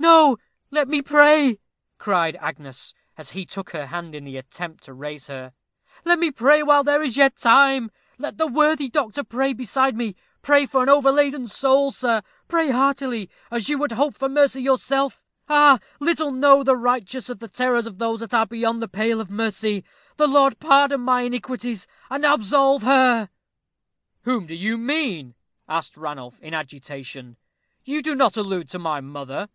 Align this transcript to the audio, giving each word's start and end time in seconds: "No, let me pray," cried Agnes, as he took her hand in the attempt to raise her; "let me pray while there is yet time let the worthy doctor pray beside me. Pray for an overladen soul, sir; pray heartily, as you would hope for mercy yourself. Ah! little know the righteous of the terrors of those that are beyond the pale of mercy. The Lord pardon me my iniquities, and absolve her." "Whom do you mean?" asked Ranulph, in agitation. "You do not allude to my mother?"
"No, 0.00 0.38
let 0.70 0.86
me 0.88 1.02
pray," 1.02 1.58
cried 1.98 2.36
Agnes, 2.36 2.94
as 3.18 3.30
he 3.32 3.44
took 3.44 3.70
her 3.70 3.86
hand 3.86 4.14
in 4.14 4.24
the 4.24 4.36
attempt 4.38 4.84
to 4.84 4.92
raise 4.94 5.26
her; 5.26 5.52
"let 6.04 6.18
me 6.18 6.30
pray 6.30 6.62
while 6.62 6.82
there 6.84 7.02
is 7.02 7.16
yet 7.18 7.36
time 7.36 7.90
let 8.16 8.38
the 8.38 8.46
worthy 8.46 8.88
doctor 8.88 9.22
pray 9.24 9.52
beside 9.52 9.94
me. 9.96 10.14
Pray 10.40 10.64
for 10.66 10.82
an 10.82 10.88
overladen 10.88 11.46
soul, 11.48 11.90
sir; 11.90 12.22
pray 12.46 12.70
heartily, 12.70 13.28
as 13.50 13.68
you 13.68 13.76
would 13.76 13.92
hope 13.92 14.14
for 14.14 14.28
mercy 14.30 14.62
yourself. 14.62 15.22
Ah! 15.48 15.78
little 16.00 16.30
know 16.30 16.62
the 16.62 16.76
righteous 16.76 17.28
of 17.28 17.40
the 17.40 17.48
terrors 17.48 17.86
of 17.86 17.98
those 17.98 18.20
that 18.20 18.32
are 18.34 18.46
beyond 18.46 18.80
the 18.80 18.88
pale 18.88 19.20
of 19.20 19.30
mercy. 19.30 19.84
The 20.16 20.28
Lord 20.28 20.58
pardon 20.60 21.00
me 21.00 21.04
my 21.06 21.20
iniquities, 21.22 21.86
and 22.08 22.24
absolve 22.24 22.82
her." 22.82 23.28
"Whom 24.22 24.46
do 24.46 24.54
you 24.54 24.78
mean?" 24.78 25.34
asked 25.68 25.96
Ranulph, 25.98 26.40
in 26.40 26.54
agitation. 26.54 27.36
"You 27.84 28.00
do 28.00 28.14
not 28.14 28.36
allude 28.38 28.68
to 28.70 28.78
my 28.78 29.00
mother?" 29.02 29.48